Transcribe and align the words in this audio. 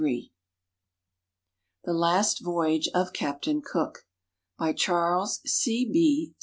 The 0.01 0.07
Editor.] 0.15 0.31
THE 1.83 1.93
LAST 1.93 2.41
VOYAGE 2.43 2.89
OF 2.95 3.13
CAPTAIN 3.13 3.61
COOK 3.61 3.99
BY 4.57 4.73
CHARLES 4.73 5.41
C. 5.45 5.85
B. 5.93 6.33